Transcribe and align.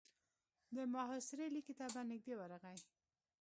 د 0.75 0.77
محاصرې 0.93 1.47
ليکې 1.55 1.73
ته 1.79 1.85
به 1.93 2.01
نږدې 2.09 2.33
ورغی. 2.37 2.77